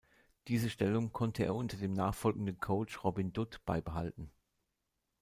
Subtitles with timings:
[0.47, 4.31] Diese Stellung konnte er unter dem nachfolgenden Coach Robin Dutt beibehalten.